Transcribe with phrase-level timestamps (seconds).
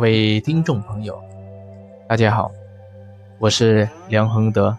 [0.00, 1.22] 各位听众朋友，
[2.08, 2.50] 大家好，
[3.38, 4.74] 我是梁恒德，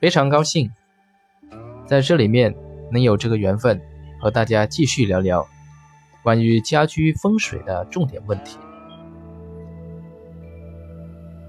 [0.00, 0.70] 非常高兴
[1.86, 2.56] 在这里面
[2.90, 3.78] 能有这个缘分
[4.18, 5.46] 和大家继续聊聊
[6.22, 8.56] 关于家居风水的重点问题。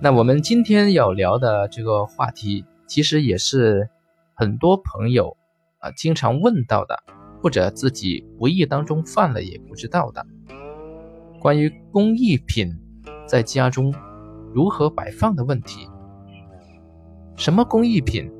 [0.01, 3.89] 那我们今天要聊的这个话题，其实也是
[4.33, 5.37] 很多朋友
[5.79, 7.01] 啊经常问到的，
[7.41, 10.25] 或者自己无意当中犯了也不知道的。
[11.39, 12.75] 关于工艺品
[13.27, 13.93] 在家中
[14.53, 15.87] 如何摆放的问题，
[17.35, 18.31] 什么工艺品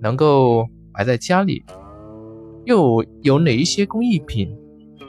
[0.00, 1.64] 能够摆在家里，
[2.64, 4.56] 又有哪一些工艺品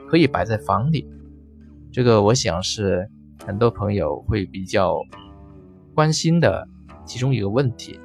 [0.10, 1.08] 可以摆在房里？
[1.92, 3.10] 这个我想是
[3.46, 5.00] 很多朋友会比较
[5.96, 6.68] 关心的
[7.06, 8.00] 其中一个问题。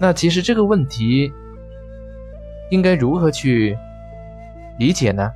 [0.00, 1.30] 那其实这个问题
[2.70, 3.76] 应该如何去
[4.78, 5.30] 理解呢？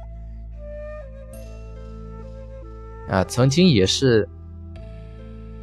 [3.15, 4.29] 啊，曾经也是，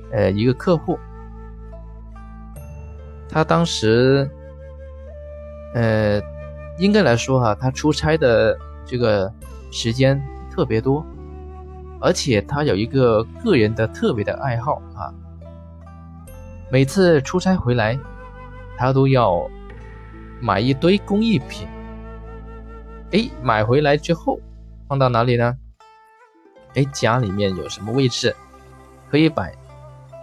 [0.10, 0.98] 呃，一个客户，
[3.28, 4.26] 他当时，
[5.76, 6.22] 呃，
[6.80, 9.30] 应该来说哈，他出差的这个
[9.70, 10.18] 时间
[10.50, 11.06] 特别多，
[12.00, 15.12] 而且他有一个个人的特别的爱好啊，
[16.72, 18.00] 每次出差回来，
[18.78, 19.46] 他都要
[20.40, 21.68] 买一堆工艺品，
[23.12, 24.40] 哎，买回来之后
[24.88, 25.58] 放到哪里呢？
[26.76, 28.36] 哎，家里面有什么位置
[29.10, 29.54] 可以摆，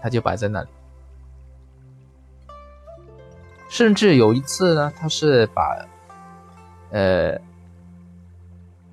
[0.03, 0.69] 他就摆在那里。
[3.69, 5.87] 甚至有一次呢，他是把
[6.91, 7.39] 呃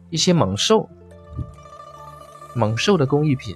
[0.10, 0.90] 一些猛兽、
[2.54, 3.56] 猛兽的工艺品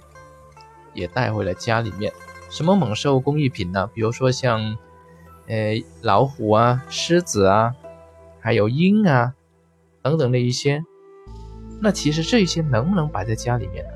[0.94, 2.13] 也带回了家里面。
[2.50, 3.89] 什么猛兽工艺品呢？
[3.94, 4.78] 比如说像
[5.47, 7.75] 呃老虎啊、狮子啊，
[8.39, 9.36] 还有鹰啊
[10.02, 10.84] 等等的一些。
[11.81, 13.91] 那其实这些能不能摆在家里面呢？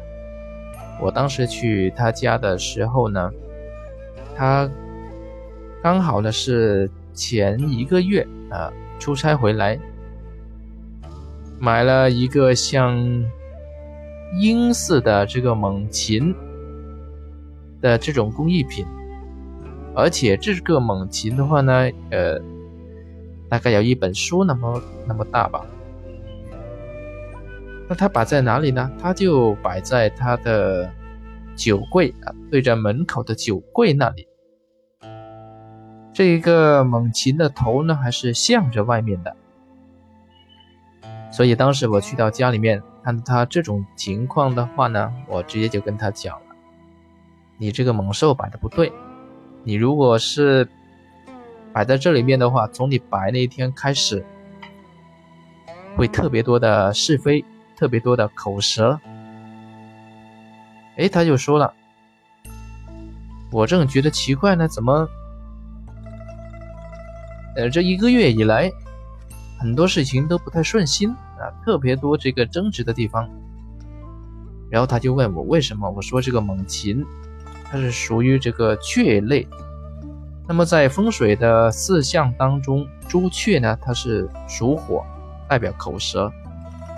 [1.01, 3.31] 我当时去他家的时候呢，
[4.35, 4.69] 他
[5.81, 9.77] 刚好呢是前一个月啊出差回来，
[11.59, 12.95] 买了一个像
[14.39, 16.33] 鹰似的这个猛禽
[17.81, 18.85] 的这种工艺品，
[19.93, 22.39] 而且这个猛禽的话呢，呃，
[23.49, 25.65] 大概有一本书那么那么大吧。
[27.93, 28.91] 那他摆在哪里呢？
[28.99, 30.91] 他就摆在他的
[31.55, 34.27] 酒柜啊，对着门口的酒柜那里。
[36.11, 39.35] 这一个猛禽的头呢，还是向着外面的。
[41.31, 46.55] 所以当时我去到家里面，看到他这种情况的话呢，我直接就跟他讲了
[47.59, 48.91] ：“你这个猛兽摆的不对，
[49.63, 50.67] 你如果是
[51.71, 54.25] 摆在这里面的话，从你摆那一天开始，
[55.95, 57.45] 会特别多的是非。”
[57.75, 58.99] 特别多的口舌，
[60.97, 61.73] 哎，他就说了，
[63.51, 65.07] 我正觉得奇怪呢，怎么，
[67.55, 68.71] 呃，这一个月以来，
[69.59, 73.29] 很多事情都不太顺心啊，特别多这个争执的地方。
[74.69, 77.05] 然后他就问我为什么，我说这个猛禽，
[77.65, 79.47] 它是属于这个雀类，
[80.47, 85.03] 那么在风水的四象当中，朱雀呢，它是属火，
[85.47, 86.31] 代表口舌。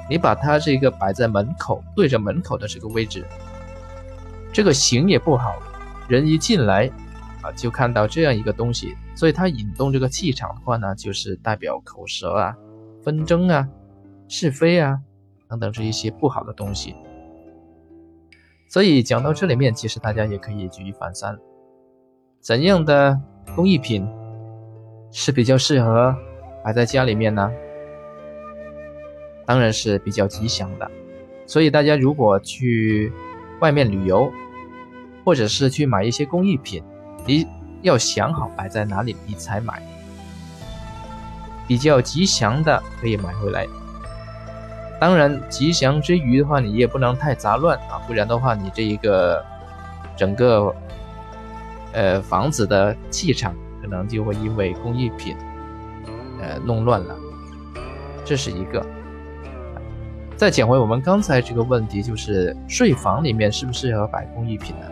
[0.09, 3.25] 你把它这个摆在门口，对着门口的这个位置，
[4.53, 5.55] 这个形也不好。
[6.07, 6.88] 人一进来，
[7.41, 12.55] 啊，就看到这样一个东西，所以它引动这个气场的话呢，就是代表口舌啊、
[13.03, 13.67] 纷争啊、
[14.27, 14.99] 是非啊
[15.49, 16.95] 等等这一些不好的东西。
[18.69, 21.35] 所以讲到这里面，其实大家也可以举一反三，
[22.39, 23.19] 怎样的
[23.55, 24.07] 工艺品
[25.11, 26.16] 是比较适合
[26.63, 27.51] 摆在家里面呢？
[29.45, 30.89] 当然是比较吉祥的，
[31.45, 33.13] 所以大家如果去
[33.59, 34.31] 外面旅游，
[35.23, 36.83] 或者是去买一些工艺品，
[37.28, 37.47] 你
[37.84, 39.81] 要想好摆在哪里，你才买。
[41.67, 43.67] 比较吉祥的可以买回来。
[44.99, 49.46] 当然，吉祥之余的话，你也不能太杂乱啊，不然的话，你这一个
[50.17, 50.73] 整个
[51.93, 55.35] 呃房子的气场可能就会因为工艺品
[56.41, 57.16] 呃弄乱了。
[58.23, 58.84] 这是一个。
[60.37, 64.85] 再讲回我们刚才这个问题，就是睡房里面适不适合摆工艺品呢？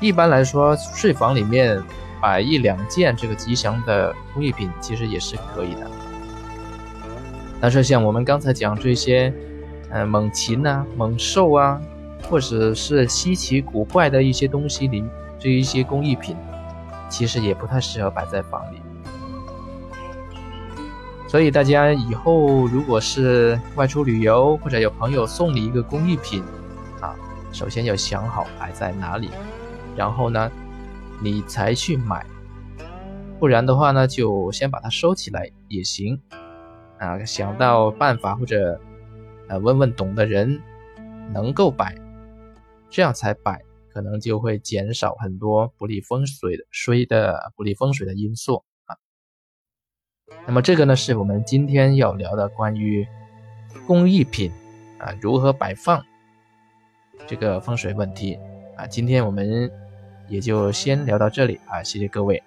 [0.00, 1.82] 一般来说，睡房里面
[2.20, 5.90] 摆一两件这个吉祥的工艺品，其实也是可以的。
[7.60, 9.34] 但是像我们刚才讲这些，
[9.90, 11.80] 呃，猛禽啊、猛兽啊，
[12.30, 15.04] 或者是稀奇古怪的一些东西里，
[15.36, 16.36] 这一些工艺品，
[17.08, 18.80] 其实也不太适合摆在房里。
[21.32, 26.44] 所以大家以后如果是外出旅游，或者有朋友送你一个工艺品，
[27.00, 27.16] 啊，
[27.52, 29.30] 首先要想好摆在哪里，
[29.96, 30.52] 然后呢，
[31.22, 32.26] 你才去买。
[33.40, 36.20] 不然的话呢，就先把它收起来也行。
[36.98, 38.78] 啊，想到办法或者
[39.48, 40.60] 呃问问懂的人，
[41.32, 41.96] 能够摆，
[42.90, 43.58] 这样才摆，
[43.90, 48.62] 可能就会减少很多不利风水的衰的不利风水的因素。
[50.46, 53.06] 那么这个呢，是我们今天要聊的关于
[53.86, 54.50] 工艺品
[54.98, 56.04] 啊如何摆放。
[57.26, 58.36] 这个风水问题
[58.76, 59.70] 啊，今天我们
[60.28, 62.42] 也就先聊到这里啊，谢谢各位。